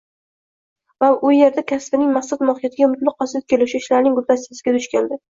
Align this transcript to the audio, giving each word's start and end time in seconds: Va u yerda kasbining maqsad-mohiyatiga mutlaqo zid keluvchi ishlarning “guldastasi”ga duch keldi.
Va 1.03 1.09
u 1.27 1.33
yerda 1.33 1.63
kasbining 1.71 2.15
maqsad-mohiyatiga 2.15 2.87
mutlaqo 2.93 3.27
zid 3.33 3.45
keluvchi 3.53 3.83
ishlarning 3.83 4.17
“guldastasi”ga 4.21 4.75
duch 4.79 4.89
keldi. 4.95 5.21